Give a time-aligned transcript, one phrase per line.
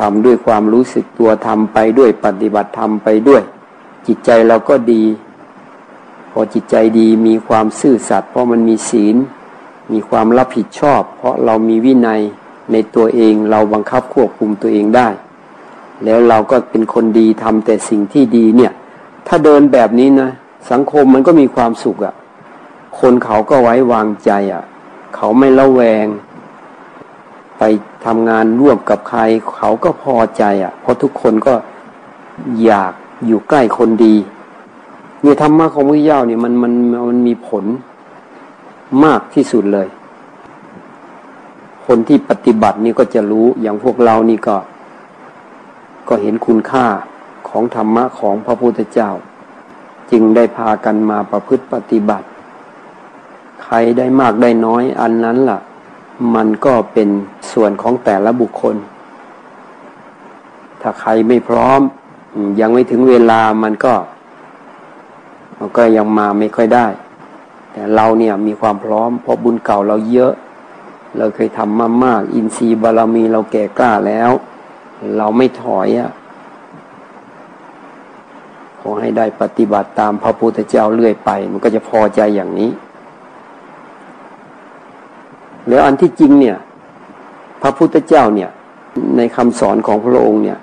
[0.00, 3.42] ทำด้วยความรู้สึกตัวทำไปด้วยปฏิบัติธรรมไปด้วย
[4.06, 5.04] จิตใจเราก็ดี
[6.30, 9.16] พอจิตใจดีมีความซื่อสัตย์เพราะมันมีศีล
[9.92, 12.20] มีความรับผิดชอบ เพราะเรามีวินัย
[12.72, 15.08] ในตัวเองเราบังคับควบคุมตัวเองได้
[16.04, 18.72] แล้วเราก็เป็นคนดีทำแต่สิ่งที่ดีเนี่ย
[19.26, 20.30] ถ้าเดินแบบนี้นะ
[20.70, 22.14] สังคมมันก็มีความสุขอะ่ะ
[23.00, 24.62] คนเขาก็ไว้วางใจอะ่ะ
[25.14, 26.06] เขาไม่ละแวง
[27.58, 27.62] ไป
[28.04, 29.20] ทำงานร่วมกับใคร
[29.56, 31.54] เขาก็พอใจอะ่ะ เพราะทุกคนก็
[32.64, 32.92] อยาก
[33.26, 34.14] อยู่ใกล้คนดี
[35.22, 36.72] เนี่ยธรรมะของพระเจ้าเนี่ยมันมัน
[37.08, 37.64] มันมีผล
[39.04, 39.88] มากที่สุดเลย
[41.86, 44.56] คนที่ปฏิบัตินี่ก็จะรู้อย่างพวกเรานี่ก็
[46.08, 46.86] ก็เห็นคุณค่า
[47.48, 49.10] ของธรรมะของพระพุทธเจ้า
[50.10, 52.26] จึงได้พากันมาประพฤติปฏิบัติ
[53.64, 55.60] ใครได้มากได้น้อยอันนั้นละ่ะ
[56.34, 57.08] มันก็เป็น
[57.60, 58.76] ส่วนของแต่ละบุคคล
[60.80, 61.80] ถ้าใครไม่พร้อม
[62.60, 63.94] ยังไม่ถึงเวลามันก็
[65.58, 66.86] มันก็ยังมาไม่ค่อยได้
[67.72, 70.32] แต่เราเนี่ยมีความพร้อม เพราะบุญเก่าเราเยอะ
[71.16, 74.30] เราเคยทำมามาก อินทรีย์บารมีเราแก่กล้าแล้ว
[75.16, 76.10] เราไม่ถอยอะ่ะ
[78.80, 82.70] ขอให้ได้ปฏิบัติตามพระพุทธเจ้าเรื่อยไป มันก็จะพอใจอย่างนี้
[85.68, 86.58] แล้วอันที่จริงเนี่ย
[87.62, 88.50] พระพุทธเจ้าเนี่ย
[89.16, 90.58] ในคำสอนของพระองค์เนี่ย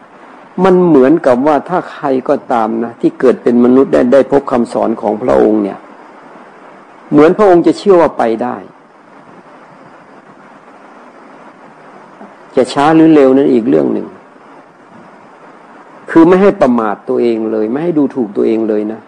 [0.63, 5.79] มันเหมือนกับว่าถ้าใครก็ตามนะที่เกิดเป็นมนุษย์ได้ได้พบคำสอนของพระองค์เนี่ย
[7.11, 8.55] เหมือนพระองค์จะเชื่อว่าไปได้
[12.55, 14.07] จะช้าหรือเร็วนั้นอีกเรื่องหนึ่ง
[16.09, 19.01] คือไม่ให้ประมาทตัวเองเลย ไม่ให้ดูถูกตัวเองเลยนะ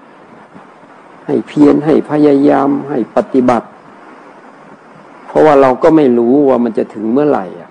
[1.28, 3.68] ให้เพียรให้พยายามให้ปฏิบัติ
[5.28, 7.70] เพราะว่าเราก็ไม่รู้ว่ามันจะถึงเมื่อไหร่อะ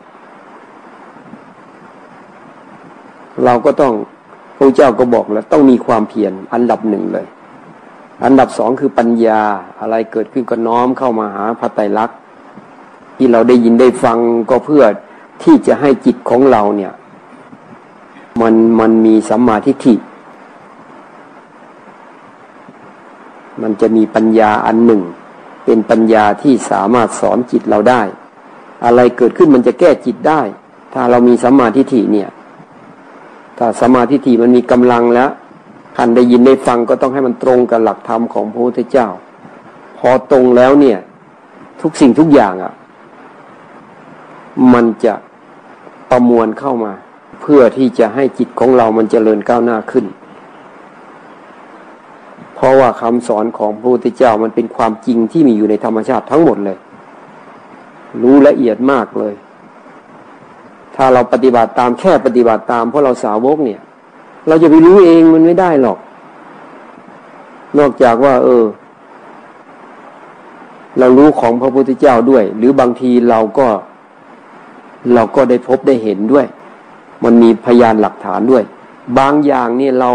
[3.45, 3.95] เราก็ต้อง
[4.57, 7.27] พระเจ้าก็บอกแล้วต้องมีความเพียรอันดับหนึ่งเลย
[8.25, 9.43] อันดับสองคือปัญญา
[9.81, 12.19] อะไรเกิดขึ้นก็น้อมเข้ามาหาพระไตรลักษณ์
[13.17, 14.19] ที่เราได้ยินได้ฟัง
[14.51, 14.85] ก็เพื่อ
[15.43, 16.93] ที่จะให้จิตของเราเนี่ย
[18.41, 19.95] มันมันมีสัมมาทิฏฐิ
[23.63, 25.03] มันจะมีปัญญาอันหนึ่ง
[25.65, 28.03] เป็นปัญญาที่สามารถสอนจิตเราได้
[28.85, 30.41] อะไรเกิดขึ้นมันจะแก้จิตได้
[30.93, 32.29] ถ้าเรามีสัมมาทิฏฐิเนี่ย
[33.59, 35.31] ถ้าสมาทิฏฐิมันมีกำลังแล้ว
[35.97, 39.09] ท่านได้ยินได้ฟังก็ต้องให้มันตรงกับหลักธรรมของพระพุทธเจ้า
[39.99, 40.99] พอตรงแล้วเนี่ย
[41.81, 42.73] ทุกสิ่งทุกอย่างอะ่ะ
[44.73, 45.15] มันจะ
[46.11, 46.93] ประมวลเข้ามา
[47.41, 50.07] เพื่อที่จะให้จิตของเรามันเจริญก้าวหน้าขึ้น
[52.55, 56.79] เพราะว่าคำสอนของพระพุทธเจ้ามันเป็นความจริงที่มีอยู่ในธรรมชาติทั้งหมดเลย
[58.23, 59.35] รู้ละเอียดมากเลย
[60.97, 63.81] ถ้าเราปฏิบัติตามแค่ปฏิบัติตามเพราะเราสาวกเนี่ย
[64.49, 65.99] เราจะไปรู้เองมันไม่ได้หรอก
[67.79, 68.65] นอกจากว่า เออ
[70.99, 73.69] เรารู้ของพระพุทธเจ้าด้วย หรือบางทีเราก็
[75.15, 76.47] เราก็ได้พบได้เห็นด้วย
[77.25, 78.65] มันมีพยานหลักฐานด้วย
[79.19, 80.11] บางอย่างนี่เรา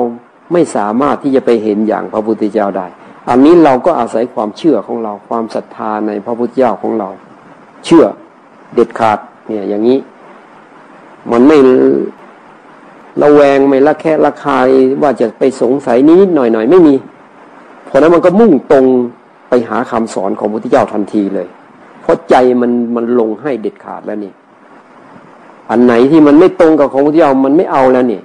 [0.53, 2.87] ไม่สามารถที่จะไปเห็นอย่างพระพุทธเจ้าได้
[3.29, 7.09] อันนี้เราก็อาศัยความเชื่อของเราความศรัทธาในพระพุทธเจ้าของเรา
[7.85, 8.05] เชื่อ
[8.73, 9.97] เด็ดขาดเนี่ยอย่างนี้
[11.31, 11.57] มันไม่
[13.21, 14.69] ระแวงไม่ละแค่ละคาย
[15.01, 16.95] ว่าจะไปสงสัยนิดหน่อยหน่อยไม่มี
[17.85, 18.85] เพราะนั้นมันก็มุ่งตรง
[19.49, 21.47] ไปหาคำสอนของพระพุทธเจ้าทันทีเลย
[22.01, 24.33] เพราะใจมันมันลงให้เด็ดขาดแล้วนี่
[25.69, 28.21] อันไหนที่มันไม่ตรงกับของพระเจ้ามันไม่เอาแล้วนี่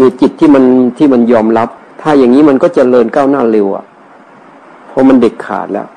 [0.00, 0.64] มีจิตที่มัน
[0.98, 1.68] ที่มันยอมรับ
[2.00, 3.84] ถ้าอย่างนี้มันก็จเจริญก้าวหน้าเร็วอะ
[4.88, 5.88] เพราะมันเด็กขาดแล้ว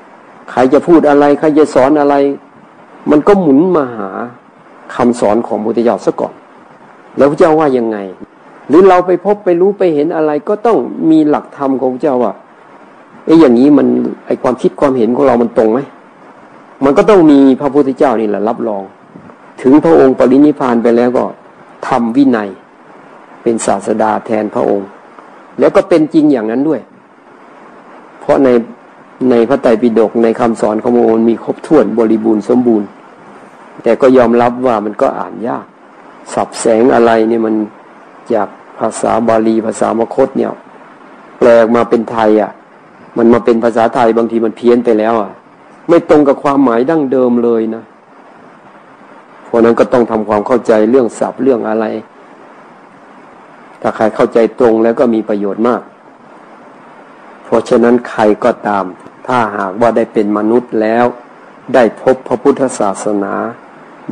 [0.50, 2.14] ใครจะพูดอะไรใครจะสอนอะไร
[3.10, 4.10] มันก็หมุนมาหา
[4.96, 6.32] คำสอนของพระพุทธเจ้าซะก่อน
[7.16, 7.98] แล้วพระเจ้าว่ายังไง
[8.68, 10.78] หรือเราไปพบไปรู้ไปเห็นอะไร ก็ต้อง
[11.10, 12.32] มีหลักธรรมของพระเจ้าว่า
[13.24, 13.86] ไอ้อย่างนี้มัน
[14.26, 15.80] ไอ้ความคิดความเห็นของเรามันตรงไหม
[16.84, 18.82] มันก็ต้องมีพระพุทธเจ้านี่แหละรับรอง
[19.62, 21.24] ถึงพระองค์ปรินิพานไปแล้วก็
[21.88, 22.48] ทำวินัย
[23.42, 24.88] เป็นศาสดาแทนพระองค์
[25.60, 26.80] แล้วก็เป็นจริงอย่างนั้นด้วย
[28.20, 28.48] เพราะใน
[29.30, 32.88] ในพระไตรปิฎกในคำสอนของพระองค์มีครบถ้วนบริบูรณ์สมบูรณ์
[33.82, 35.64] แต่ก็ยอมรับว่ามันก็อ่านยาก
[36.34, 37.54] สับแสงอะไรเนี่ยมัน
[38.34, 38.48] จาก
[38.78, 40.50] ภาษาบาลีภาษามคตเนี่ย
[41.38, 42.52] แปลมาเป็นไทยอะ
[43.18, 45.32] มันมาเป็นภาษาไทยบางทีมันเพี้ยนไปแล้วอะ
[45.88, 47.82] ไม่ตรงกับความหมายดั้งเดิมเลยนะ
[49.44, 51.84] เพราะนั้นก็ต้องทำความเข้าใจเรื่องศัพท์เรื่องอะไร
[53.80, 55.82] ถ้าใครเข้าใจตรงแล้วก็มีประโยชน์มาก
[57.44, 58.84] เพราะฉะนั้นใครก็ตาม
[59.26, 61.04] ถ้าหากว่าได้เป็นมนุษย์แล้ว
[61.74, 63.34] ได้พบพระพุทธศาสนา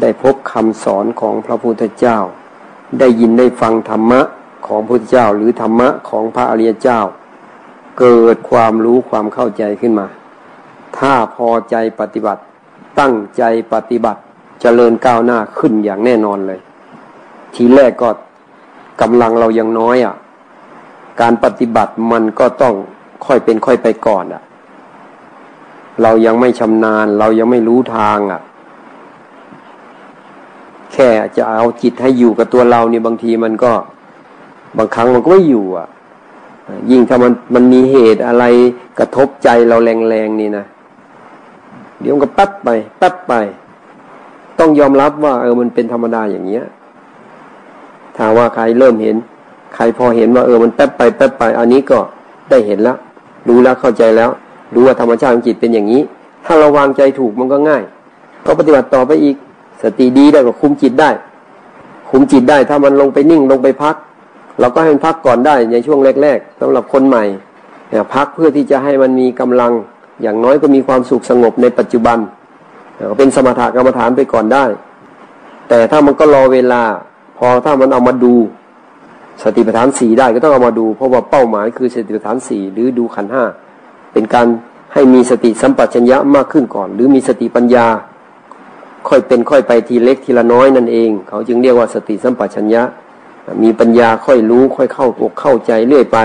[0.01, 2.19] ได้พบคำสอนของพระพุทธเจ้า
[2.99, 4.21] ได้ยินได้ฟังธรรมะ
[4.67, 7.01] ของพระพุทธเจ้า หรือธรรมะของพระอริยเจ้า
[8.01, 10.07] เกิดความรู้ความเข้าใจขึ้นมา
[10.99, 12.43] ถ้าพอใจปฏิบัติ
[13.01, 13.43] ตั้งใจ
[13.73, 14.23] ปฏิบัติจ
[14.61, 16.61] เจริญก้าวหน้าขึ้นอย่างแน่นอนเลย
[17.55, 18.09] ทีแรกก็
[19.01, 20.15] กำลังเรายังน้อยอะ
[21.21, 22.75] การปฏิบัติมันก็ต้อง
[23.27, 24.43] ค่อยเป็นค่อยไปก่อนอะ
[26.03, 28.41] เรายังไม่ชำนาญ เรายังไม่รู้ทางอะ
[31.01, 33.73] ค่จะเอาจิตให้อยู่กับตัวเราเนี่ยบางทีมันก็
[34.79, 35.89] บางครั้งมันก็ไม่อยู่อะ
[36.91, 38.45] ยิ่งถ้ามันมันมีเหตุอะไร
[38.99, 40.65] กระทบใจเราแรงๆนี่นะ
[42.01, 42.69] เดี๋ยวมันก็ปั๊บไป
[43.01, 43.33] ปั๊บไป
[44.59, 46.65] ต้องยอมรับว่า เออมันเป็นธรรมดาอย่างเงี้ย
[48.17, 49.17] ถ้าว่าใครเริ่มเห็น
[49.75, 51.99] ใครพอเห็นว่าเออมันแป๊บไปแป๊บไป อันนี้ก็
[52.51, 52.97] ได้เห็นแล้ว
[53.49, 54.31] รู้แล้วเข้าใจแล้ว
[54.75, 56.03] รู้ว่าธรรมชาติของจิตเป็นอย่างนี้
[56.47, 57.83] ถ้าเราวางใจถูกมันก็ง่าย
[58.47, 59.37] ก็ปฏิบัติต่อไปอีก
[59.83, 61.11] สติดีได้ก็คุมจิตได้
[62.11, 63.97] คุมจิตได้ถ้ามันลงไปนิ่งลงไปพัก
[64.61, 67.25] เราก็ให้มันพักก่อนได้ในช่วงแรก ๆสำหรับคนใหม่
[67.89, 69.73] เนี่ยพักเพื่อที่จะให้มันมีกำลัง
[70.23, 72.19] อย่างน้อยก็มีความสุขสงบในปัจจุบัน
[73.19, 74.65] เป็นสมถะกรรมฐานไปก่อนได้
[75.69, 76.83] แต่ถ้ามันก็รอเวลา
[77.39, 78.35] พอถ้ามันเอามาดู
[79.43, 83.45] สติปัฏฐานสี่ได้ก็ต้องเอามาดู เพราะว่าเป้าหมายคือสติปัฏฐานสี่หรือดูขันห้า
[84.13, 84.47] เป็นการ
[84.93, 87.87] ให้มีสติสัมปชัญญะมากขึ้นก่อน หรือมีสติปัญญา
[89.09, 92.83] ค่อยเป็นค่อยไปทีเล็กทีละน้อยนั่นเอง เขาจึงเรียกว่าสติสัมปชัญญะ
[93.63, 96.19] มีปัญญาค่อยรู้ค่อยเข้าอกเข้าใจเรื่อยไป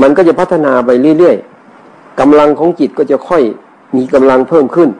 [0.00, 3.42] มันก็จะพัฒนาไปเรื่อยๆกำลังของจิตก็จะค่อย
[3.96, 4.90] มีกำลังเพิ่มขึ้น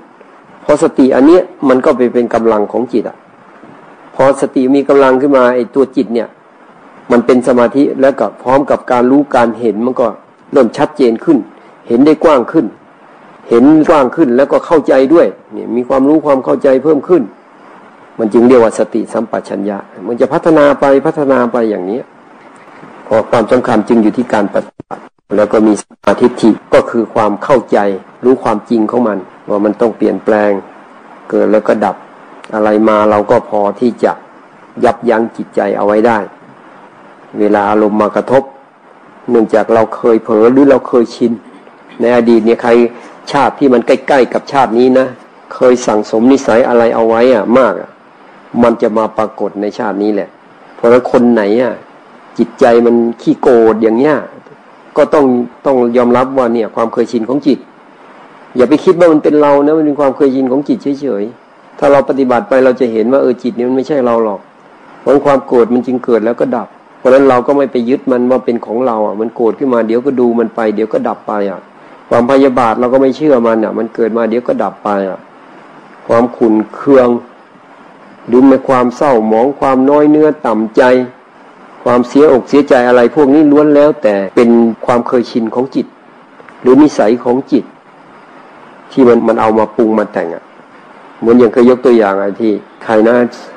[0.64, 3.16] พอสติอันเนี้ยมันก็ไปเป็นกำลังของจิตอะ
[4.14, 6.28] พอสติมีกำลังขึ้นมาไอ้ตัวจิตเนี่ย
[7.10, 10.06] มันเป็นสมาธิแล้วก็พร้อมกับการรู้การเห็นมันก็
[10.52, 11.38] เริ่มชัดเจนขึ้น
[11.88, 12.66] เห็นได้กว้างขึ้น
[13.50, 17.22] เห็นกว้างขึ้นแล้วก็เข้าใจด้วยเนี่ยมีความรู้ความเข้าใจเพิ่มขึ้น
[18.18, 22.00] มันจึงเรียกว่าสติสัมปชัญญะ มันจะพัฒนาไปพัฒนาไปอย่างนี้
[23.06, 25.02] พอความสำคัญจึงอยู่ที่การปฏิบัติ
[25.36, 27.78] แล้วก็มีสมาธิิก็คือความเข้าใจ
[28.24, 29.18] รู้ความจริงของมัน
[29.48, 30.50] ว่ามันต้องเปลี่ยนแปลง
[31.28, 31.96] เกิดแล้วก็ดับ
[32.54, 34.12] อะไรมาเราก็พอที่จะ
[34.84, 36.18] ยับยั้งจิตใจเอาไว้ได้
[37.38, 38.42] เวลาอารมณ์มากระทบ
[39.30, 41.32] เนื่องจากเราเคยเผลอหรือเราเคยชิน
[42.00, 42.70] ในอดีตเนี่ยใคร
[43.32, 45.06] ชาติที่มันใกล้ ๆ กับชาตินี้นะ
[45.54, 47.90] เคยสั่งสมนิสัยอะไรเอาไว้อะมากอะ
[48.62, 50.28] มันจะมาปรากฏในชาตินี้แหละ
[50.76, 51.74] เพราะคนไหนอะ
[52.38, 54.16] จิตใจมันขี้โกรธอย่างเนี้ย
[54.96, 55.24] ก็ต้อง
[55.66, 57.58] ต้องยอมรับว่าเนี่ย ความเคยชินของจิต
[58.56, 64.40] อย่าไปคิดว่ามันเป็นเรานะมันเป็นความเคยชินของจิตเฉยๆถ้าเราปฏิบัติไปเราจะเห็นว่าเออจิตนี้มันไม่ใช่เราหรอก
[65.00, 66.68] เพราะความโกรธมันจึงเกิดแล้วก็ดับ
[66.98, 71.60] เพราะฉะนั้นเราก็ไม่ไปยึดมันว่าเป็นของเราอะมันโกรธขึ้นมาเดี๋ยวก็ดูมันไป เดี๋ยวก็ดับไปอะ
[72.12, 75.20] ความพยาบาทเราก็ไม่เชื่อมันอะ มันเกิดมาเดี๋ยวก็ดับไปอะ
[76.06, 77.08] ความขุนเคือง
[78.30, 80.82] ดูในความเศร้าหมองความน้อยเนื้อต่ำใจ
[81.84, 84.50] ความเสียอกเสียใจอะไรพวกนี้ล้วนแล้วแต่เป็น
[84.86, 85.86] ความเคยชินของจิต
[86.62, 87.64] หรือนิสัยของจิต
[88.92, 90.44] ที่มันมันเอามาปรุงมาแต่งอะ
[91.20, 92.52] เหมือนอย่างเคยยกตัวอย่างไอ้ที่
[92.84, 93.14] ใครนะ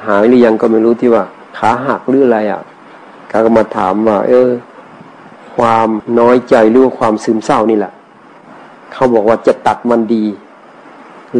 [0.07, 1.23] หายหรือยังก็ไม่รู้ที่ว่า
[1.57, 2.61] ขาหักหรืออะไรอะ
[3.31, 4.49] ก็มาถามว่า เออ
[5.55, 5.89] ความ
[6.19, 7.93] น้อยใจหรือความซึมเศร้านี่แหละ
[8.93, 10.25] เขาบอกว่าจะตัดมันดี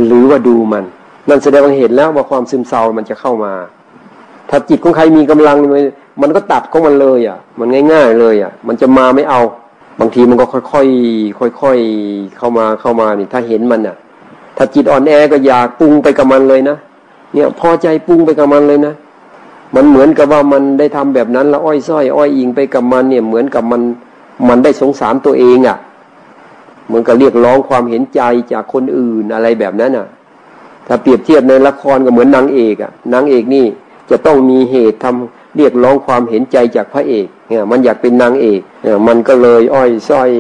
[0.06, 0.84] หรือว่าดูมัน
[1.30, 3.54] นั่นแสดงว่าเห็นแล้วว่าความซึมเศร้ามันจะเข้ามา
[4.50, 5.58] ถ้าจิตของใครมีกำลัง
[6.22, 9.42] มันก็ตัดของมันเลยอะ มันง่าย ๆ เลยอะ มันจะมาไม่เอา
[10.00, 13.96] บางทีมันก็ค่อยๆค่อยๆเข้ามาเข้ามานี่ถ้าเห็นมันอะ
[14.58, 16.78] ถ้าจิตอ่อนแอก็อยากปรุงไปกับมันเลยนะ
[17.34, 18.94] เนี่ยพอใจปรุงไปกับมันเลยนะ
[19.76, 23.82] มันเหมือนกับว่ามันได้ทำแบบนั้นแล้วอ้อยส้อยอ้อยอิงไปกับมันเนี่ยเหมือนกับมัน
[24.50, 25.78] มันได้สงสารตัวเองอะ่ะ
[26.92, 28.22] มือนกับเรียกร้องความเห็นใจ
[28.52, 30.08] จากคนอื่นอะไรแบบนั้นอะ
[30.88, 33.66] ถ้าเปรียบเทียบในละครก็เหมือนนางเอกอะนางเอกนี่
[34.10, 40.32] จะต้องมีเหตุทำเรียกร้องความเห็นใจจากพระเอกเนี่ยมันอยากเป็นนางเอกเนี่ยมันก็เลยอ้อยส้อย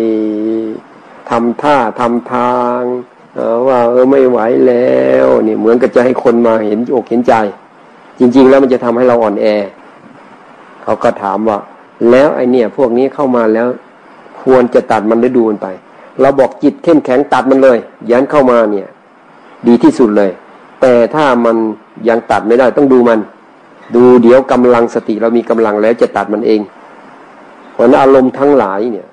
[1.30, 2.82] ทำท่าทำทาง
[3.68, 7.34] ว่าเออไม่ไหวแล้วเนี่ยเหมือนกับจะให้คนมาเห็นอกเห็นใจ
[8.20, 9.46] จริง ๆ แล้วมันจะทำให้เราอ่อนแอ
[10.84, 11.58] เขาก็ถามว่า
[12.12, 13.68] แล้วไอเนี่ย พวกนี้เข้ามาแล้ว
[14.42, 15.68] ควรจะตัดมันหรือดูมันไป
[16.22, 17.78] เราบอกจิตเข้มแข็งตัดมันเลย
[18.12, 18.88] ยันเข้ามาเนี่ย
[19.68, 20.32] ดีที่สุดเลย
[20.82, 21.58] แต่ถ้ามัน
[22.10, 23.20] ยังตัดไม่ได้ต้องดูมัน
[23.96, 26.62] ดูเดี๋ยวกำลังสติเรามีกำลังแล้วจะตัดมันเอง
[27.74, 29.08] เพราะนั้นอารมณ์ทั้งหลายเนี่ย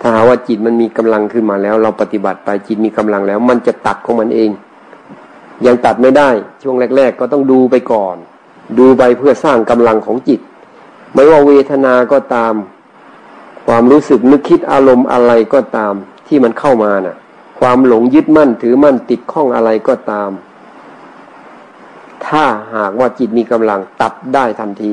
[0.00, 4.50] ถ้าหาว่าจิตมันมีกำลังขึ้นมาแล้ว เราปฏิบัติไปจิตมีกำลังแล้ว มันจะตัดของมันเอง
[5.66, 6.28] ยังตัดไม่ได้
[6.62, 8.16] ช่วงแรก ๆ ก็ต้องดูไปก่อน
[8.78, 10.40] ดูไปเพื่อสร้างกำลังของจิต
[11.14, 12.54] ไม่ว่าเวทนาก็ตาม
[13.66, 15.94] ความรู้สึกนึกคิดอารมณ์อะไรก็ตาม
[16.26, 17.16] ที่มันเข้ามานะ่ะ
[17.58, 20.30] ความหลงยึดมั่นถือมั่นติดข้องอะไรก็ตาม
[22.26, 24.92] ถ้าหากว่าจิตมีกำลังตัดได้ทันที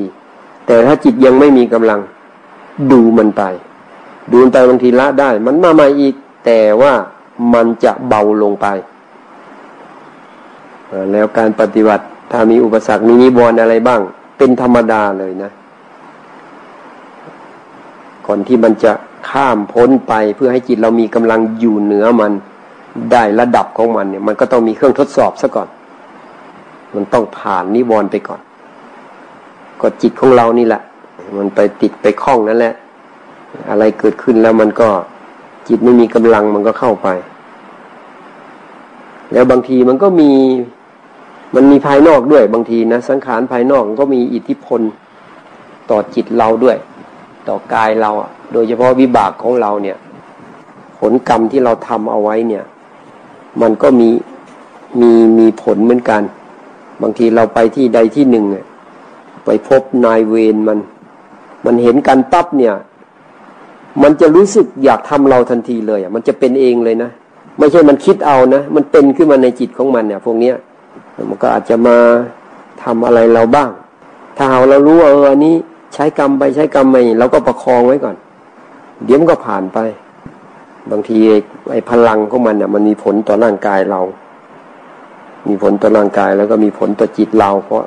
[0.66, 2.00] แต่ถ้าจิตยังไม่มีกำลัง
[2.92, 3.42] ดูมันไป
[4.30, 6.92] ดูมันไปบางทีละได้ มันมาใหม่อีก แต่ว่า
[7.54, 8.66] มันจะเบาลงไป
[11.12, 14.00] แล้วการปฏิบัติถ้ามีอุปสรรคมีนิวรณ์อะไรบ้าง
[14.38, 15.50] เป็นธรรมดาเลยนะ
[18.26, 18.92] ก่อนที่มันจะ
[19.30, 22.32] ข้ามพ้นไปเพื่อให้จิตเรามีกำลังอยู่เหนือมัน
[23.12, 25.68] ได้ระดับของมันเนี่ย มันก็ต้องมีเครื่องทดสอบซะก่อน
[26.94, 28.40] มันต้องผ่านนิวรณ์ไปก่อน
[29.80, 30.82] ก็จิตของเรานี่แหละ
[31.38, 32.74] มันไปติดไปคล้องนั่นแหละ
[33.70, 34.88] อะไรเกิดขึ้นแล้วมันก็
[35.68, 37.08] จิตไม่มีกำลังมันก็เข้าไป
[39.32, 40.30] แล้วบางทีมันก็มี
[41.54, 44.80] มันมีภายนอกด้วยบางทีนะ สังขารภายนอกก็มีอิทธิพล
[45.90, 46.76] ต่อจิตเราด้วย
[47.48, 48.10] ต่อกายเรา
[48.52, 49.96] โดยเฉพาะวิบากของเราเนี่ย
[51.00, 52.64] ผลกรรมที่เราทำเอาไว้เนี่ย
[53.62, 54.08] มันก็มี
[55.00, 56.22] มีมีผลเหมือนกัน
[57.02, 58.46] บางทีเราไปที่ใดที่หนึ่ง
[59.44, 60.78] ไปพบนายเวรมัน
[61.66, 62.74] มันเห็นกันปั๊บเนี่ย
[64.02, 67.10] มันจะรู้สึกอยากทำเราทันทีเลยอะมันจะเป็นเองเลยนะ
[67.58, 70.56] ไม่ใช่มันคิดเอานะ มันเป็นขึ้นมาในจิตของมันเนี่ย พวกเนี้ย
[71.28, 71.96] มันก็อาจจะมา
[72.82, 73.70] ทำอะไรเราบ้าง
[74.36, 75.56] ถ้าเราเรารู้ว่าเอออันนี้
[75.94, 78.16] ใช้กรรมไปใช้กรรมไปเราก็ประคองไว้ก่อน
[79.04, 79.78] เดี๋ยวมันก็ผ่านไป
[80.90, 81.18] บางที
[81.70, 84.00] ไอ้พลังของมันเนี่ยมันมีผลต่อร่างกายเรา
[85.48, 87.82] มีผลต่อร่างกายแล้วก็มีผลต่อจิตเรา เพราะ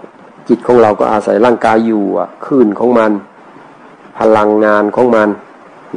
[0.50, 3.12] จิตของเราก็อาศัยร่างกายอยู่อะคลื่นของมัน
[4.20, 5.30] พลังงานของมัน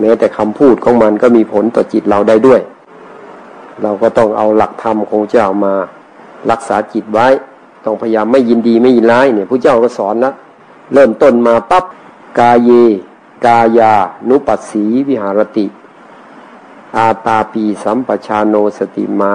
[0.00, 2.60] แม้แต่คำพูดของมันก็มีผลต่อจิตเราได้ด้วย
[3.82, 5.74] เราก็ต้องเอาหลักธรรมของเจ้ามา
[6.50, 7.26] รักษาจิตไว้
[7.84, 10.32] ต้องพยายามไม่ยินดีไม่ยินร้ายเนี่ยผู้เจ้าก็สอนนะ
[10.92, 11.84] เริ่มต้นมาปับ๊บ
[12.38, 12.70] กาเย
[13.46, 13.94] กายา
[14.28, 15.66] นุปัสสีวิหารติ
[16.96, 19.34] อาตาปีสัมปชาโนสติมา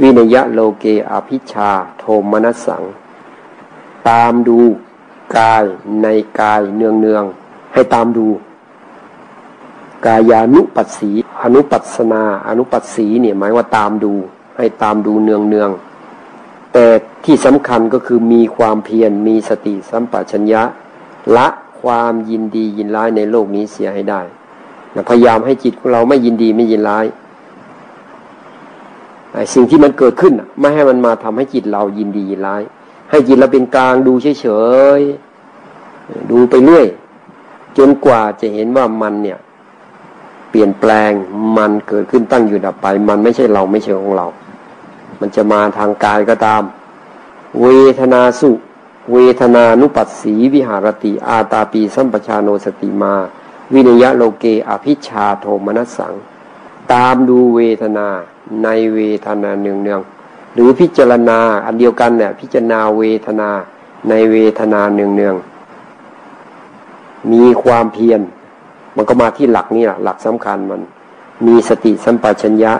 [0.00, 2.82] วินยะโลเกอภิชา โทมนัสสัง
[4.08, 4.60] ตามดู
[5.36, 5.64] กาย
[6.02, 6.06] ใน
[6.40, 7.24] กายเนืองเนือง
[7.72, 8.28] ให้ตามดู
[10.06, 11.10] กายานุปัสสี
[11.42, 14.12] อนุปัสนา อนุปัสสีเนี่ยหมายว่าตามดู
[14.56, 15.70] ให้ตามดูเนืองเนือง
[16.72, 16.86] แต่
[17.24, 20.62] ที่สำคัญก็คือมีความเพียรมีสติสัมปชัญญะ
[21.36, 21.48] ละ
[21.80, 24.20] ความยินดียินร้ายในโลกนี้เสียให้ได้
[25.10, 27.06] พยายามให้จิตของเราไม่ยินดีไม่ยินร้าย
[29.54, 32.62] สิ่งที่มันเกิดขึ้นไม่ให้มันมาทำให้จิตเรายินดียินร้าย
[33.10, 34.46] ให้จิตเราเป็นกลางดูเฉ
[34.98, 36.86] ยๆดูไปเรื่อย
[37.78, 39.38] จนกว่าจะเห็นว่ามันเนี่ย
[40.50, 41.10] เปลี่ยนแปลง
[41.56, 44.26] มันเกิดขึ้นตั้งอยู่ดับไป มันไม่ใช่เราไม่ใช่ของเรา
[45.20, 46.62] มันจะมาทางกายก็ตาม
[47.62, 47.66] เว
[48.00, 48.50] ทนาสุ
[49.12, 53.14] เวทนานุปัสสีวิหารติ อาตาปีสัมปชาโนสติมา
[53.74, 56.14] วินยะโลเกอภิชาโทมนัสสัง
[56.92, 58.08] ตามดูเวทนา
[58.62, 60.00] ในเวทนาเนืองเนือง
[60.54, 63.50] หรือพิจารณาอันเดียวกันเนี่ยพิจารณาเวทนา
[64.08, 65.36] ในเวทนาเนืองเนือง
[67.32, 68.20] มีความเพียร
[68.96, 70.80] มันก็มาที่หลักนี่แหละหลักสำคัญมัน
[71.46, 72.72] มีสติสัมปชัญญะ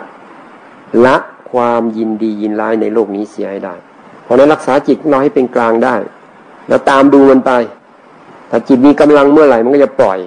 [1.05, 1.17] ละ
[1.53, 3.75] ความยินดียินร้ายในโลกนี้เสียให้ได้
[4.23, 5.95] เพราะนั้นรักษาจิตเราให้เป็นกลางได้
[6.69, 7.53] แล้วตามดูมันไป
[8.51, 10.19] ถ้าจิตมีกำลังเมื่อไหร่มันก็จะปล่อย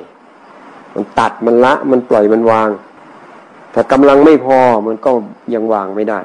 [0.96, 2.70] มันตัดมันละมันปล่อยมันวาง
[3.74, 5.12] ถ้ากำลังไม่พอมันก็
[5.54, 6.20] ยังวางไม่ได้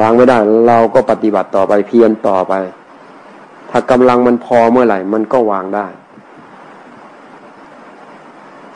[0.00, 2.54] วางไม่ได้ เราก็ปฏิบัติต่อไปเพียรต่อไป
[3.70, 5.86] ถ้ากำลังมันพอเมื่อไหร่ มันก็วางได้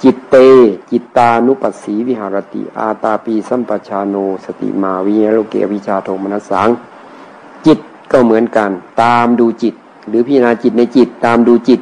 [0.02, 0.36] จิตเต
[0.90, 6.68] จิตตานุปัสสีวิหารติ อาตาปีสัมปชาโน สติมาวิญโลเกวิชาโทมนัสสัง
[7.66, 7.78] จิต
[8.12, 8.70] ก็เหมือนกัน
[9.02, 9.74] ตามดูจิต
[10.08, 11.80] หรือพิจารณาจิตในจิตตามดูจิต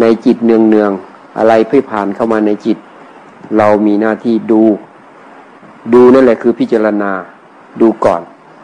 [0.00, 0.90] ในจิตเนืองเนือง
[1.38, 2.78] อะไรเพื่อผ่านเข้ามาในจิต
[3.56, 4.62] เรามีหน้าที่ดู
[5.92, 7.12] ดูนั่นแหละคือพิจารณา
[7.80, 8.20] ดูก่อน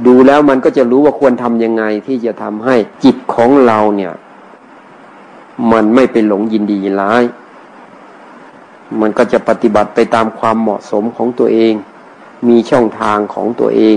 [0.07, 4.13] ดูแล้วมันก็จะรู้ว่าควรทำยังไงที่จะทำให้จิตของเราเนี่ย
[5.73, 7.23] มันไม่ไปหลงยินดีร้าย
[9.01, 11.75] มันก็จะปฏิบัติไปตามความเหมาะสมของตัวเอง
[12.49, 13.97] มีช่องทางของตัวเอง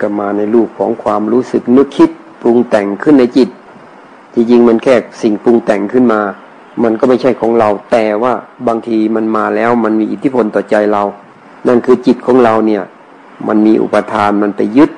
[0.00, 3.48] ก็มาในรูปของความรู้สึกนึกคิดปรุงแต่งขึ้นในจิต
[4.34, 6.20] จริงๆมันแค่สิ่งปรุงแต่งขึ้นมา
[6.82, 8.32] มันก็ไม่ใช่ของเรา แต่ว่า
[8.68, 11.02] บางทีมันมาแล้วมันมีอิทธิพลต่อใจเรา
[11.68, 12.82] นั่นคือจิตของเราเนี่ย
[13.48, 14.90] มันมีอุปทานมันไปยึด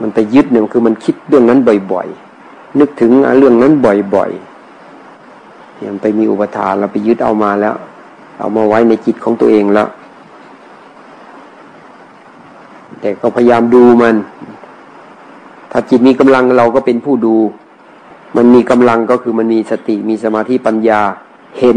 [0.00, 1.60] มันไปยึดเนี่ยคือมันคิดเรื่องนั้น
[1.92, 2.08] บ่อย
[2.42, 3.72] ๆ นึกถึงเรื่องนั้น
[4.14, 4.55] บ่อย ๆ
[5.84, 7.74] ยังไปมีอุปทานเราไปยึดเอามาแล้ว
[8.38, 9.88] เอามาไว้ในจิตของตัวเองแล้ว
[13.00, 14.14] แต่ก็พยายามดูมัน
[15.70, 17.36] ถ้าจิตมีกำลังเราก็เป็นผู้ดู
[18.36, 21.00] มันมีกำลังก็คือมันมีสติมีสมาธิปัญญา
[21.58, 21.76] เห็น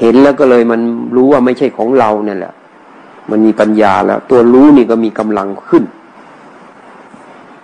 [0.00, 0.80] เห็นแล้วก็เลยมัน
[1.16, 2.54] รู้ว่าไม่ใช่ของเราเนี่ยแหละ
[3.30, 5.84] มันมีปัญญาแล้ว ตัวรู้นี่ก็มีกำลังขึ้น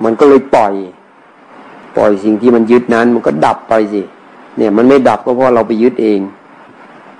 [0.05, 0.75] มันก็เลยปล่อย
[1.97, 4.03] ปล่อยสิ่งที่มันยึดนั้น มันก็ดับไปสิ
[4.59, 6.21] เนี่ยมันไม่ดับก็เพราะเราไปยึดเอง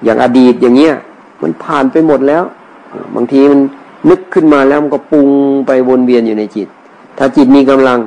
[0.05, 0.95] อย่างอดีตอย่างเงี้ย
[1.43, 2.43] มันผ่านไปหมดแล้ว
[3.15, 3.61] บางทีมัน
[4.11, 5.29] นึกขึ้นมาแล้วมันก็ปรุง
[5.67, 6.69] ไปวนเวียนอยู่ในจิต
[7.19, 7.99] ถ้าจิตมีกำลัง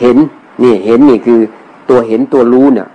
[0.00, 0.16] เห็น
[0.62, 1.40] นี่เห็นนี่คือ
[1.88, 2.88] ตัวเห็นตัวรู้เนี่ย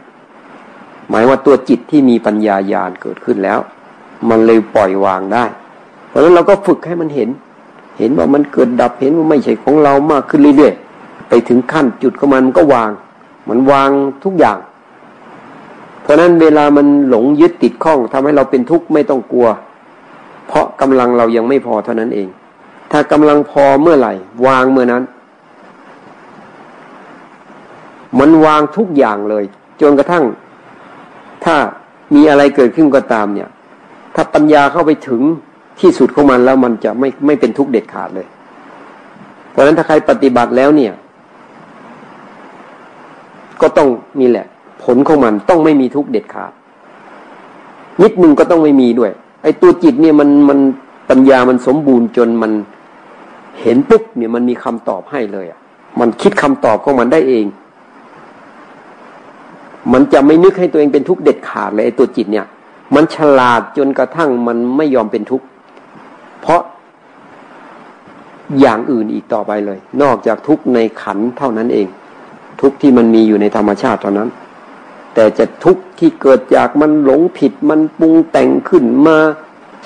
[1.09, 3.59] หมายว่าตัวจิตที่มีปัญญาญาณเกิดขึ้นแล้ว
[4.29, 5.45] มันเลยปล่อยวางได้
[6.07, 7.29] เพราะฉะนั้นเราก็ฝึกให้มันเห็น
[7.99, 12.91] เห็นว่ามันเกิดดับเห็นว่าไม่ใช่ของเรามากขึ้นเรื่อยๆไปถึงขั้นจุดของมันมันก็วาง
[13.49, 13.89] มันวาง
[14.23, 14.57] ทุกอย่าง
[16.03, 19.47] เพราะนั้นเวลามันหลงยึดติดข้องทำให้เราเป็นทุกข์ไม่ต้องกลัว
[20.47, 22.27] เพราะกำลังเรายังไม่พอเท่านั้นเอง
[22.91, 24.13] ถ้ากำลังพอเมื่อไหร่
[24.47, 25.03] วางเมื่อนั้น
[28.19, 29.43] มันวางทุกอย่างเลย
[29.81, 30.23] จนกระทั่ง
[31.45, 31.55] ถ้า
[32.15, 33.49] มีอะไรเกิดขึ้นก็ตามเนี่ย
[34.15, 35.21] ถ้าปัญญาเข้าไปถึง
[35.79, 38.27] ที่สุดของมันแล้วมันจะไม่ไม่เป็นทุกข์เด็ดขาดเลย
[39.49, 40.93] เพราะฉะนั้นถ้าใครปฏิบัติแล้วเนี่ย
[43.61, 43.87] ก็ต้อง
[44.19, 44.47] มีแหละ
[44.83, 46.51] ผลของมันต้องไม่มีทุกข์เด็ดขาด
[48.01, 49.11] นิดนึงก็ต้องไม่มีด้วย
[49.43, 50.59] ไอ้ตัวจิตเนี่ยมันมัน
[51.09, 52.51] ปัญญามันสมบูรณ์จนมัน
[53.61, 55.59] เห็นปุ๊บเนี่ยมันมีคำตอบให้เลยอะ
[55.99, 57.45] มันคิดคำตอบของมันได้เอง
[59.93, 62.45] มันจะไม่นึกให้ตัวเองเป็นทุกข์เด็ดขาดเลยไอ้ตัวจิตเนี่ย
[62.95, 65.45] มันฉลาดจนกระทั่งมันไม่ยอมเป็นทุกข์
[66.41, 66.61] เพราะ
[68.59, 71.87] อย่างอื่นอีกต่อไปเลย นอกจากทุกข์ในขันเท่านั้นเอง
[72.61, 74.29] ทุกข์ที่มันมีอยู่ในธรรมชาติเท่านั้น
[75.13, 79.17] แต่จะทุกข์ที่เกิดจากมันหลงผิดมันปรุงแต่งขึ้นมา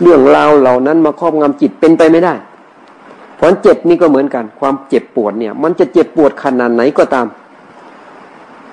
[0.01, 2.33] เรื่องราวเหล่านั้นมาครอบงำจิตเป็นไปไม่ได้
[3.35, 7.27] เพราะเจ็บนี่ก็เหมือนกัน ความเจ็บปวดเนี่ย มันจะเจ็บปวดขนาดไหนก็ตาม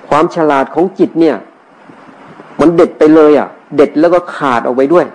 [0.09, 1.35] ความฉลาดของจิตเนี่ย
[2.59, 5.05] มันเด็ดไปเลยอะ เด็ดแล้วก็ขาดออกไปด้วย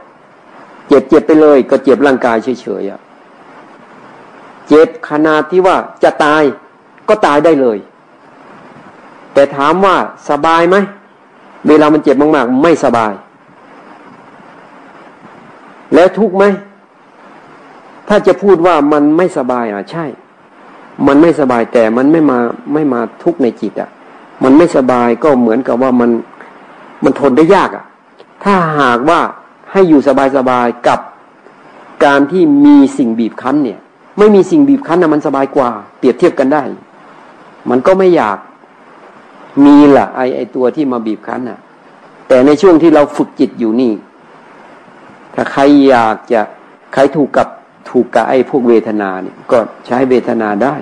[0.89, 3.01] เจ็บเจ็บไปเลย ก็เจ็บร่างกายเฉยๆอะ
[4.69, 6.43] เจ็บขนาดที่ว่าจะตาย
[7.09, 7.79] ก็ตายได้เลย
[9.35, 9.97] แต่ถามว่า
[10.31, 10.77] สบายไหม
[11.69, 13.13] เวลามันเจ็บมาก ๆ ไม่สบาย
[15.95, 16.45] แล้วทุกไหม
[18.09, 20.05] ถ้าจะพูดว่ามันไม่สบายอะ ใช่
[21.07, 22.39] มันไม่สบายแต่มันไม่มา
[22.75, 23.91] ไม่มาทุกในจิตอะ
[24.45, 26.11] มันไม่สบายก็เหมือนกับว่ามัน
[27.05, 27.85] มันทนได้ยากอะ
[28.45, 29.21] ถ้าหากว่า
[29.73, 30.01] ให้อยู่
[30.37, 31.01] สบายๆกับ
[32.05, 33.79] การที่มีสิ่งบีบคั้นเนี่ย
[34.19, 36.63] ไม่มีสิ่งบีบคั้นนะมันสบายกว่า เปรียบเทียบกันได้
[37.71, 38.39] มันก็ไม่อยาก
[39.65, 41.59] มีละ่ะไอไอตัวที่มาบีบคั้นอะ
[42.29, 43.93] แต่ในช่วงที่เราฝึกจิตอยู่นี่
[45.35, 46.41] ถ้าใครอยากจะ
[46.93, 47.49] ใครถูกกับ
[47.91, 50.75] ถูกกับไอพวกเวทนาเนี่ย ก็ใช้เวทนาได้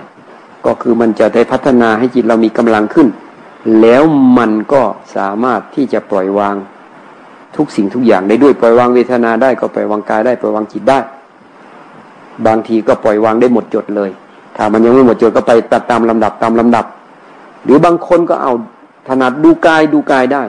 [0.66, 3.08] ก็คือมันจะได้พัฒนาให้จิตเรามีกำลังขึ้น
[3.80, 4.02] แล้ว
[4.38, 4.82] มันก็
[5.16, 6.56] สามารถที่จะปล่อยวาง
[7.56, 10.98] ทุกสิ่งทุกอย่างได้ด้วยปล่อยวางเวทนาได้ก็ปล่อยวางกายได้ปล่อยวางจิตได้
[12.46, 14.10] บางทีก็ปล่อยวางได้หมดจดเลย
[14.56, 16.84] ถ้ามันยังไม่หมดจดก็ไปตัดตามลำดับตามลำดับ
[17.68, 18.52] หรือบางคนก็เอา
[19.08, 20.42] ถนัดดูกายดูกายได้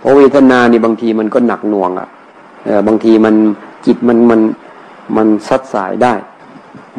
[0.00, 2.08] เพราะเวทนานี่บางทีมันก็หนักหน่วงอะ่ะ
[2.64, 3.34] เออบางทีมัน
[3.86, 4.40] จิตมันมัน
[5.16, 6.14] มันซัดสายได้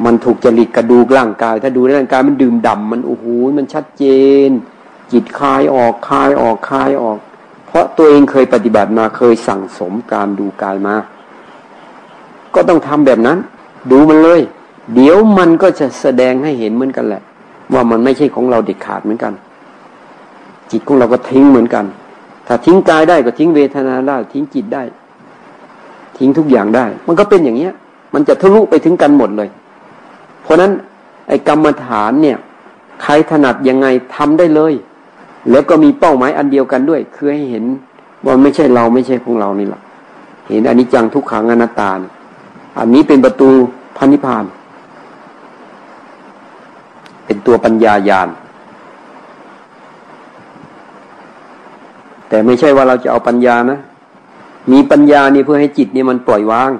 [0.05, 3.25] มันถูกจริตกระดูกร่างกาย ถ้าดูร่างกายมันดื่มด่ามันโอ้โห
[3.57, 4.03] มันชัดเจ
[4.47, 4.49] น
[5.11, 7.17] จิตคลายออกคลายออกคลายออก
[7.67, 10.95] เพราะตัวเองเคยปฏิบัติมาเคยสั่งสมการดูกายมา
[12.55, 13.37] ก็ต้องทำแบบนั้น
[13.91, 14.41] ดูมันเลย
[14.95, 17.23] เดี๋ยวมันก็จะแสดงให้เห็นเหมือนกันแหละ
[17.73, 19.33] ว่ามันไม่ใช่ของเราเด็ดขาดเหมือนกัน
[20.71, 21.85] จิตของเราก็ทิ้งเหมือนกัน
[22.47, 24.83] ถ้าทิ้งกายได้ก็ทิ้งเวทนาได้ทิ้งจิตได้
[26.17, 27.73] ทิ้งทุกอย่างได้ มันก็เป็นอย่างเนี้ย
[28.13, 29.49] มันจะทะลุไปถึงกันหมดเลย
[30.43, 30.71] เพราะนั้น
[31.27, 32.37] ไอ้กรรมฐานเนี่ย
[33.03, 34.73] ใครถนัดยังไงทำได้เลย
[35.51, 37.65] แล้วก็มีเป้าหมายอันเดียวกันด้วย คือให้เห็น
[38.25, 39.81] ว่าไม่ใช่เราไม่ใช่ของเรานี่แหละ
[40.49, 41.91] เห็นอันนี้จังทุกขังอนัตตา
[42.79, 43.49] อันนี้เป็นประตู
[43.97, 44.45] พันิพาน
[47.25, 48.27] เป็นตัวปัญญายาณ
[52.31, 53.79] แต่ไม่ใช่ว่าเราจะเอาปัญญานะ
[54.71, 56.71] มีปัญญานี่เพื่อให้จิตนี่มันปล่อยวาง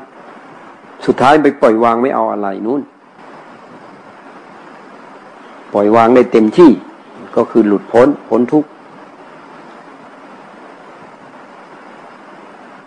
[1.06, 2.82] สุดท้ายไปปล่อยวางไม่เอาอะไรนู้น
[5.74, 6.72] ปล่อยวางได้เต็มที่
[7.36, 8.70] ก็คือหลุดพ้นพ้นทุกข์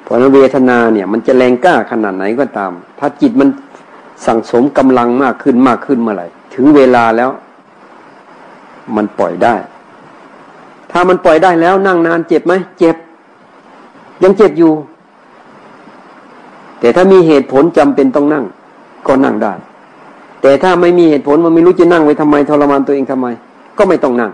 [0.03, 3.48] เพราะเวทนาเนี่ย มันจะแรงกล้าขนาดไหนก็ตาม ถ้าจิตมัน
[4.27, 7.31] สั่งสมกำลังมากขึ้นมากขึ้นเมื่อไหร่ ถึงเวลาแล้ว
[8.96, 9.55] มันปล่อยได้
[10.96, 12.96] ถ้ามันปล่อยได้แล้วนั่งนานเจ็บไหมเจ็บ
[14.22, 14.72] ยังเจ็บอยู่
[16.80, 18.44] แต่ถ้ามีเหตุผลจำเป็นต้องนั่ง
[19.07, 19.52] ก็นั่งได้
[20.42, 23.26] แต่ถ้าไม่มีเหตุผลมันไม่รู้จะนั่งไว้ทำไมทรมานตัวเองทำไม
[23.78, 24.33] ก็ไม่ต้องนั่ง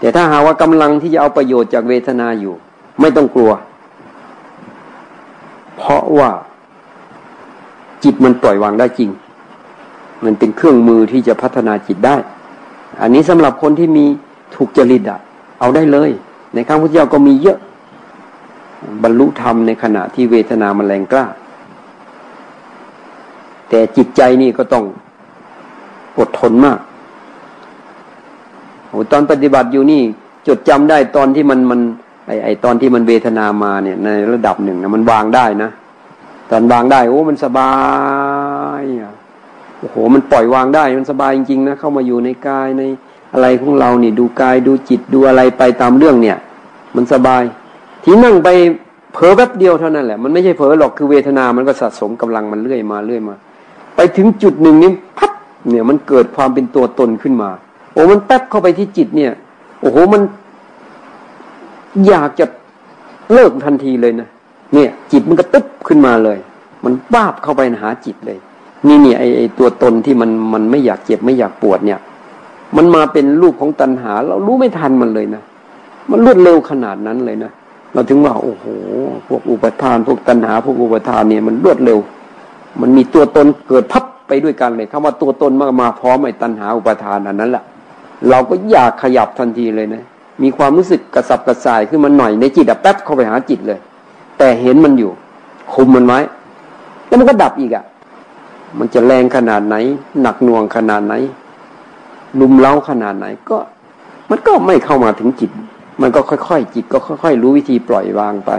[0.00, 2.54] แต่ถ้าหาว่ากำลังที่จะเอาประโยชน์จากเวทนาอยู่
[3.00, 3.52] ไม่ต้องกลัว
[5.76, 6.30] เพราะว่า
[8.04, 9.10] จิตมันปล่อยวางได้จริง
[10.24, 12.16] มันเป็นเครื่องมือที่จะพัฒนาจิตได้
[13.00, 14.04] อันนี้สำหรับคนที่มี
[14.54, 15.20] ถูกจริตอะ
[15.60, 16.10] เอาได้เลย
[16.54, 17.58] ในครั้งพุทธเจ้าก็มีเยอะ
[19.02, 21.26] บรรลุธรรมในขณะที่เวทนามันแรงกล้า
[23.68, 24.84] แต่จิตใจนี่ก็ต้อง
[26.18, 26.78] อดทนมาก
[28.88, 30.02] โอ้ตอนปฏิบัติอยู่นี่
[30.46, 31.80] จดจำได้ตอนที่มันมัน
[32.26, 35.70] ไอไอตอนที่มันเวทนามาเนี่ย ในระดับหนึ่งนะมันวางได้นะ
[36.50, 37.72] ตอนวางได้ โอ้ มันสบา
[38.80, 38.82] ย
[39.78, 42.82] โอ้โห มันปล่อยวางได้ มันสบายจริงๆนะ เข้ามาอยู่ในกายใน
[43.34, 46.36] อะไรของเราเนี่ดูกายดูจิตดูอะไรไปตามเรื่องเนี่ย
[46.96, 47.42] มันสบาย
[48.04, 48.48] ที่นั่งไป
[49.12, 53.34] เผลอแป๊บเดียวเท่านั้นแหละมันไม่ใช่เผลอหรอกคือเวทนา มันก็สะสมกำลังมันเรื่อยมาเรื่อยมา
[53.96, 55.30] ไปถึงจุดหนึ่งนี้พัด
[55.68, 57.50] เนี่ยมันเกิดความเป็นตัวตนขึ้นมา
[57.92, 59.32] โอ้มันแป๊บเข้าไปที่จิตเนี่ย
[59.80, 60.22] โอ้โหมัน
[62.06, 62.46] อยากจะ
[63.32, 64.28] เลิกทันทีเลยนะ
[64.74, 66.38] เนี่ย จิตมันก็ตึ๊บขึ้นมาเลย
[66.84, 68.38] มันบ้าบเข้าไปหาจิตเลย
[68.88, 72.00] นี่เนี่ยไอไอตัวตนที่มันมันไม่อยากเจ็บไม่อยากปวดเนี่ย
[72.76, 75.42] มันมาเป็นรูปของตัณหา เรารู้ไม่ทันมันเลยนะ
[76.10, 77.52] มันรวดเร็วขนาดนั้นเลยนะ
[77.92, 78.64] เราถึงว่าโอ้โห
[79.26, 81.98] พวกอุปทาน พวกตัณหา พวกอุปทานเนี่ยมันรวดเร็ว
[82.80, 87.64] มันมีตัวตนเกิดพับไปด้วยกันเลยคำว่าตัวตนมามาพร้อมไอ้ตัณหาอุปทานอันนั้นแหละ
[88.28, 90.02] เราก็อยากขยับทันทีเลยนะ
[90.42, 93.78] มีความรู้สึกกระสับกระส่ายขึ้นมาหน่อยในจิตอะแป๊บเข้าไปหาจิตเลย
[94.38, 95.10] แต่เห็นมันอยู่
[95.74, 96.18] คุมมันไว้
[97.06, 97.84] แล้วมันก็ดับอีกอะ
[98.78, 99.76] มันจะแรงขนาดไหน
[100.22, 101.14] หนักหน่วงขนาดไหน
[102.40, 103.58] ลุมเล้าขนาดไหนก็
[104.30, 105.50] มันก็ไม่เข้ามาถึงจิต
[106.02, 108.50] มันก็ค่อยๆจิตก็ค่อยๆรู้วิธีปล่อยวางไป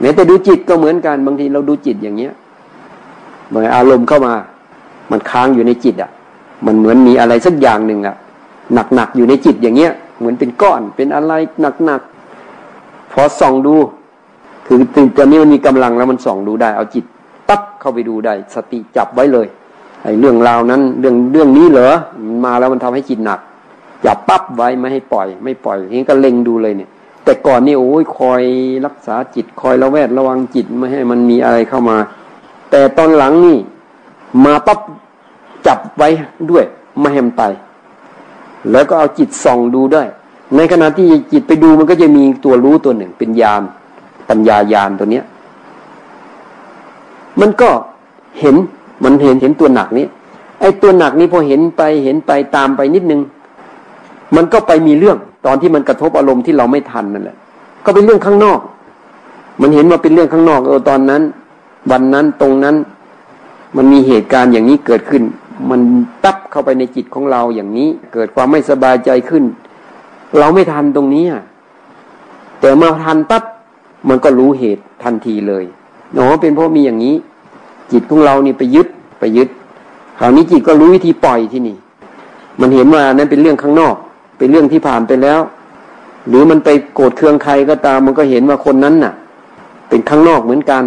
[0.00, 2.32] แม้แต่ดูจิตก็เหมือนกันบางทีเราดูจิตอย่างเนี้ย
[3.48, 4.34] เมื่ออารมณ์เข้ามา
[5.10, 6.10] มันค้างอยู่ในจิตอะ
[6.66, 8.16] มันเหมือนมีอะไรสักอย่างหนึ่งอะ
[8.94, 11.32] หนักๆอยู่ในจิตอย่างเงี้ย เหมือนเป็นก้อนเป็นอะไร
[11.84, 13.74] หนักๆพอส่องดู
[14.66, 14.78] คือ
[15.16, 17.04] ตอนนี้มันมีกำลังแล้วมันส่องดูได้ เอาจิต
[17.48, 19.46] ปั๊บเข้าไปดูได้ สติจับไว้เลย
[20.02, 21.90] ไอ้เรื่องราวนั้นเรื่องเรื่องนี้เหรอ
[22.26, 23.40] มันมาแล้วมันทำให้จิตหนัก
[24.04, 26.90] จับปั๊บไว้ไม่ให้ปล่อย ไม่ปล่อยนี้ก็เล็งดูเลยเนี่ย
[27.24, 28.42] แต่ก่อนนี่โอ้ยคอย
[28.86, 31.96] รักษาจิตคอยระแวดระวังจิตไม่ให้มันมีอะไรเข้ามา
[32.70, 33.58] แต่ตอนหลังนี่
[34.44, 34.80] มาปั๊บ
[35.66, 36.08] จับไว้
[36.50, 36.64] ด้วย
[36.98, 37.44] ไม่ให้มันไป
[38.72, 40.06] แล้วก็เอาจิตส่องดูด้วย
[40.56, 43.62] ในขณะที่จิตไปดูมันก็จะมีตัวรู้ตัวหนึ่ง เป็นญาณ
[44.28, 45.24] ปัญญายาณตัวเนี้ย
[47.40, 47.70] มันก็
[48.40, 48.56] เห็น
[49.04, 50.06] มันเห็นเห็นตัวหนักนี้
[50.60, 53.20] ไอ้ตัวหนักนี้พอเห็นไปเห็นไปตามไปนิดนึง
[54.36, 57.36] มันก็ไปมีเรื่องตอนที่มันกระทบอารมณ์ที่เราไม่ทันนั่นแหละ
[57.84, 58.60] ก็เป็นเรื่องข้างนอก
[59.60, 61.22] มันเห็นว่าเป็นเรื่องข้างนอกเออตอนนั้น
[61.90, 62.76] วันนั้นตรงนั้น
[63.76, 65.22] มันมีเหตุการณ์อย่างนี้เกิดขึ้น
[65.70, 65.80] มัน
[66.24, 69.44] ตับเข้าไปในจิตของเราอย่างนี้ เกิดความไม่สบายใจขึ้น
[70.38, 71.24] เราไม่ทันตรงนี้
[72.60, 73.42] แต่มาทันปั๊บ
[74.08, 75.64] มันก็รู้เหตุทันทีเลย
[76.14, 77.14] เนาะเป็นเพราะมีอย่างนี้
[77.92, 78.88] จิตของเรานี่ไปยึด
[79.20, 79.48] ไปยึด
[80.18, 81.76] คราวนี้จิตก็รู้วิธีปล่อยที่นี่
[82.60, 83.94] มันเห็นว่านั้นเป็นเรื่องข้างนอก
[84.38, 85.40] เป็นเรื่องที่ผ่านไปแล้ว
[86.28, 89.12] หรือมันไปโกรธเคืองใครก็ตาม มันก็เห็นว่าคนนั้นน่ะ
[89.88, 90.82] เป็นข้างนอกเหมือนกัน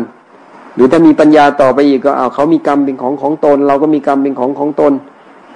[0.75, 4.93] หรือถ้ามีปัญญาต่อไปอีกก็เอาเขามีกรรมเป็นของของตน เราก็มีกรรมเป็นของของตน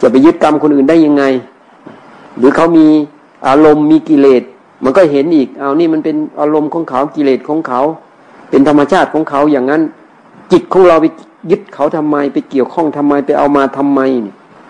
[0.02, 1.24] จะไปยึดกรรมคนอื่นได้ยังไง
[2.38, 2.88] หรือเขามี
[3.48, 4.44] อารมณ์มีกิเลส
[4.84, 7.82] มันก็เห็นอีก เอานี่มันเป็นอารมณ์ของเขากิเลสของเขา
[8.50, 9.82] เป็นธรรมชาติของเขาอย่างนั้น
[10.52, 11.06] จิตของเราไป
[11.52, 14.00] ยึดเขาทำไมไปเกี่ยวข้องทำไมไปเอามาทำไม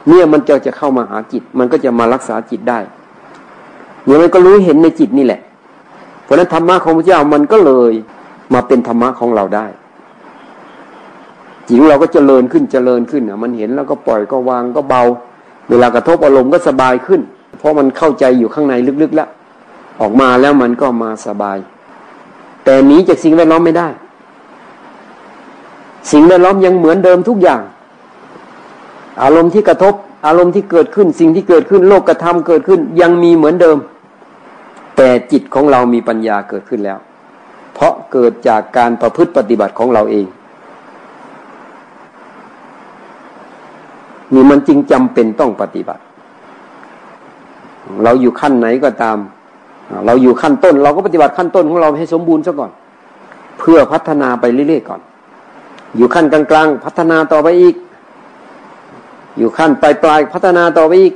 [0.09, 2.79] เนี่ยมันจะจะเข้ามาหาจิต มันก็จะมารักษาจิตได้
[4.05, 5.41] เนี่ยมันก็รู้เห็นในจิตนี่แหละ
[6.23, 7.93] เพราะนั้นธรรมะของพระเจ้ามันก็เลย
[8.53, 9.65] มาเป็นธรรมะของเราได้
[11.67, 15.03] จิตเราก็เจริญขึ้นเจริญขึ้นอะมันเห็นแล้วก็ปล่อยก็วางก็เบา
[15.69, 17.21] เวลากระทบอารมณ์ก็สบายขึ้น
[17.57, 19.29] เพราะมันเข้าใจอยู่ข้างในลึกๆแล้ว
[20.01, 21.57] ออกมาแล้วมันก็มาสบาย
[22.63, 23.87] แต่หนีจากสิ่งแวดล้อมไม่ได้
[26.11, 27.61] สิ่งแวดล้อมยังเหมือนเดิมทุกอย่าง
[29.23, 29.93] อารมณ์ที่กระทบ
[30.27, 33.77] อารมณ์ที่เกิดขึ้น สิ่งที่เกิดขึ้น โลกกระทำเกิดขึ้น ยังมีเหมือนเดิม
[34.97, 36.97] แต่จิตของเรามีปัญญาเกิดขึ้นแล้ว
[37.73, 40.25] เพราะเกิดจากการประพฤติปฏิบัติของเราเอง
[44.33, 46.01] นี่มันจริงจำเป็นต้องปฏิบัติ
[48.03, 49.17] เราอยู่ขั้นไหนก็ตาม
[50.05, 52.71] เราอยู่ขั้นต้น เราก็ปฏิบัติขั้นต้นของเราให้สมบูรณ์ซะก่อน
[53.59, 55.01] เพื่อพัฒนาไปเรื่อยๆก่อน
[55.97, 57.75] อยู่ขั้นกลางๆพัฒนาต่อไปอีก
[59.37, 61.13] อยู่ขั้นปลายๆพัฒนาต่อไปอีก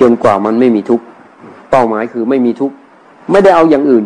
[0.00, 1.04] จนกว่ามันไม่มีทุกข์
[1.70, 2.74] เป้าหมายคือไม่มีทุกข์
[3.30, 4.04] ไม่ได้เอาอย่างอื่น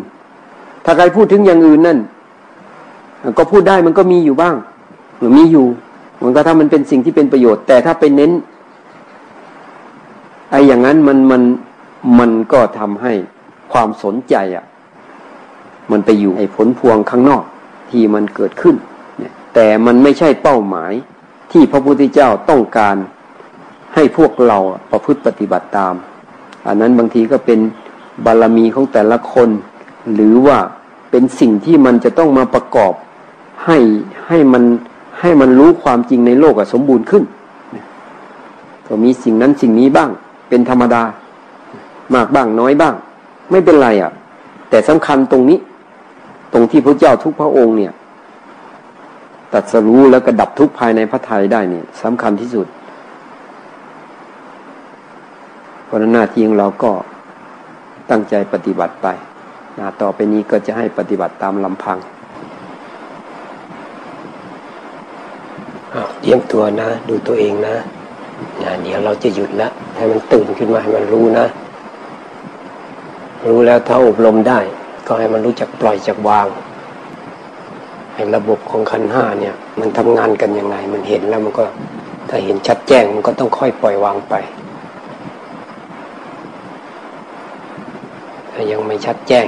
[0.85, 1.97] ถ้าใครพูดถึงอย่างอื่นนั่น
[3.37, 4.55] ก็พูดได้มันก็มีอยู่บ้าง
[5.37, 5.65] มีอยู่
[6.23, 8.31] มันก็ถ้ามันเป็นสิ่งที่เป็นประโยชน์ แต่ถ้าไปเน้น
[10.51, 11.41] ไอ้อย่างนั้นมันมัน
[12.19, 13.13] มันก็ทำให้
[13.71, 14.65] ความสนใจอะ
[15.91, 17.43] มันไปอยู่ไอ้ผลพวงข้างนอก
[17.89, 18.75] ที่มันเกิดขึ้น
[19.19, 20.91] เนี่ยแต่มันไม่ใช่เป้าหมาย
[21.51, 22.95] ที่พระพุทธเจ้าต้องการ
[23.95, 24.57] ให้พวกเรา
[24.91, 25.93] ประพฤติปฏิบัติตาม
[26.67, 27.59] อันนั้นบางทีก็เป็น
[28.25, 29.49] บารมีของแต่ละคน
[30.13, 30.57] หรือว่า
[31.11, 32.93] เป็นสิ่งที่มันจะต้องมาประกอบ
[33.65, 33.77] ให้
[34.27, 34.63] ให้มัน
[35.19, 37.23] ให้มันรู้ความจริงในโลกสมบูรณ์ขึ้น
[38.87, 40.09] ก็มีสิ่งนั้นสิ่งนี้บ้าง
[40.49, 41.03] เป็นธรรมดา
[42.15, 42.93] มากบ้างน้อยบ้าง
[43.51, 44.11] ไม่เป็นไรอะ่ะ
[44.69, 45.57] แต่สำคัญตรงนี้
[46.53, 47.93] ตรงที่พระเจ้าทุกพระองค์เนี่ย
[49.53, 52.67] ตัดสรู้แล้วก็ดับทุกภายในพระทัยได้เนี่ยสำคัญที่สุด
[55.85, 56.91] เพราะหน้าที่ของเราก็
[58.09, 59.07] ตั้งใจปฏิบัติไป
[59.79, 61.97] นะต่อไปนี้ก็จะให้ปฏิบัติตามลำพัง
[66.21, 67.75] เตรียมตัวนะ ดูตัวเองนะ
[68.63, 71.45] นะเดี๋ยวเราจะหยุดแล้วให้มันตื่นขึ้นมาให้มันรู้นะ
[73.47, 74.59] รู้แล้วถ้าอบรมได้
[75.07, 76.47] ก็ให้มันรู้จักปล่อยจักวาง
[78.13, 81.63] ให้ระบบของขันห้าเนี่ย มันทำงานกันยังไง มันเห็นแล้วมันก็
[82.29, 84.35] ถ้าเห็นชัดแจ้งมันก็ต้องค่อยปล่อยวางไป
[88.51, 89.45] ถ้ายังไม่ชัดแจ้ง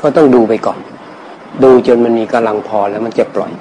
[0.00, 0.78] ก็ต้องดูไปก่อน
[1.62, 3.52] ดูจนมันมีกำลังพอแล้วมันจะปล่อย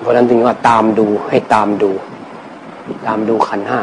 [0.00, 1.90] เพราะนั้นถึงว่าตามดูให้ตามดู
[3.06, 3.80] ตามดูขันห้า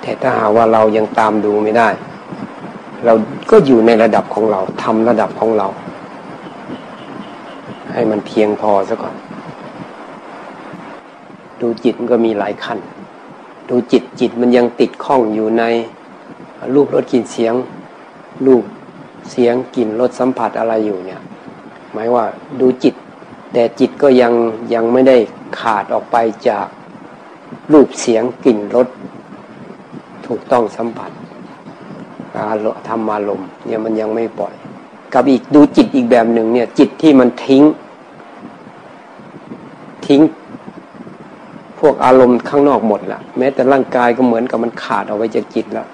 [0.00, 1.88] แต่ถ้าหาว่าเรายังตามดูไม่ได้
[3.04, 3.14] เรา
[3.50, 5.66] ก็อยู่ในระดับของเราทำระดับของเรา
[7.92, 9.14] ให้มันเพียงพอซะก่อน
[11.60, 12.78] ดูจิตมันก็มีหลายขั้น
[13.68, 15.64] ดูจิตจิตมันยังติดข้องอยู่ใน
[16.74, 17.54] รูปรสกลิ่นเสียง
[18.46, 18.64] รูป
[19.30, 21.20] เสียงกลิ่นรสสัมผัสอะไรอยู่เนี่ย
[21.92, 22.24] หมายว่า
[22.60, 22.94] ดูจิต
[23.52, 24.32] แต่จิตก็ยัง
[24.74, 25.16] ยังไม่ได้
[25.58, 26.16] ขาดออกไป
[26.48, 26.66] จาก
[27.72, 28.88] รูปเสียงกลิ่นรส
[30.26, 31.10] ถูกต้องสัมผัส
[32.38, 34.54] อารมณ์ธรรมารมณ์เนี่ยมันยังไม่ปล่อย
[35.14, 37.62] กับอีกดูจิตอีกแบบหนึ่งเนี่ย จิตที่มันทิ้ง
[40.06, 40.20] ทิ้ง
[41.78, 45.86] พวกอารมณ์ข้างนอกหมดละแม้แต่ร่างกายก็เหมือนกับมันขาดออกไปจากจิตแล้ว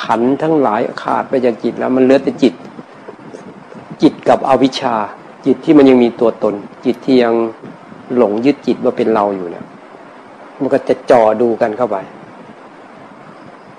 [0.00, 2.54] ขันทั้งหลายขาดไปจากจิตแล้วมันเหลือแต่จิต
[4.02, 4.94] จิตกับอวิชชา
[5.46, 7.34] จิตที่มันยังมีตัวตน จิตที่ยัง
[8.16, 9.66] หลงยึดจิตว่าเป็นเราอยู่เนี่ย
[10.60, 11.96] มันก็จะจ่อดูกันเข้าไป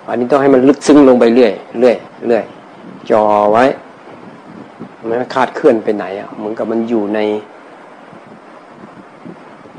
[0.09, 1.95] อันนี้ต้องให้มันลึกซึ้งลงไปเรื่อยเรื่อย
[2.27, 2.43] เรื่อย
[3.09, 3.65] จ่อไว้
[5.07, 7.19] มันคาดเคลื่อนไปไหนอะเหมือนกับมันอยู่ใน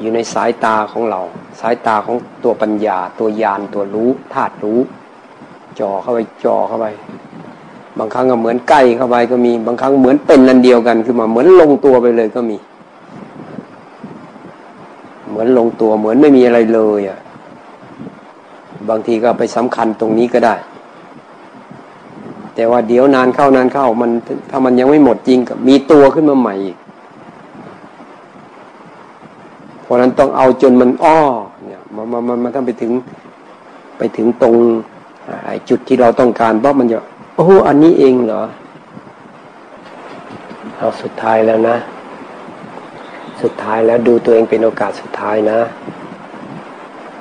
[0.00, 1.20] อยู่ในสายตาของเรา
[1.60, 4.80] สายตาของตัวปัญญา ตัวยานตัวรู้ธาตุรู้
[5.80, 6.86] จ่อเข้าไปจ่อเข้าไป
[7.98, 12.56] บางครั้งก็เหมือนใกล้เข้าไปก็มี บางครั้งเหมือนเป็นนันเดียวกัน คือมาเหมือนลงตัวไปเลยก็มี
[15.28, 17.18] เหมือนลงตัวเหมือนไม่มีอะไรเลยอะ
[18.88, 20.54] บางทีก็ไปสำคัญตรงนี้ก็ได้
[22.54, 24.10] แต่ว่าเดี๋ยวนานเข้านานเข้ามัน
[24.50, 26.76] ถ้ามันยังไม่หมดจริงก็มีตัวขึ้นมาใหม่อีก
[29.82, 31.18] เพราะนั้นต้องเอาจนมันอ้อ
[31.66, 32.92] เนี่ยมันมันมันต้องไปถึง
[33.98, 34.54] ไปถึงตรง
[35.68, 36.98] จุดที่เราต้องการเพราะมันจะ
[37.36, 38.42] โอ้อันนี้เองเหรอ
[40.76, 41.76] เอาสุดท้ายแล้วนะ
[43.42, 45.58] สุดท้ายแล้วดูตัวเองเป็นโอกาสสุดท้ายนะ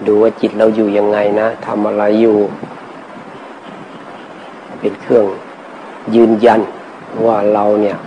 [0.06, 2.38] ดูว่าจิตเราอยู่ยังไงนะทำอะไรอยู่
[4.80, 5.26] เป็นเครื่อง
[6.16, 6.62] ยืนยัน
[7.26, 7.98] ว่าเราเนี่ย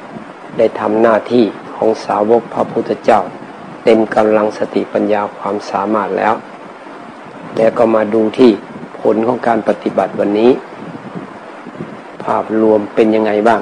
[0.58, 1.44] ได้ทำหน้าที่
[1.76, 3.20] ของสาวกพระพุทธเจ้า
[3.84, 6.34] เต็มกำลังสติปัญญาความสามารถแล้ว
[7.56, 8.50] แล้วก็มาดูที่
[9.00, 10.50] ผลของการปฏิบัติวันนี้
[12.24, 13.60] ภาพรวมเป็นยังไงบ้าง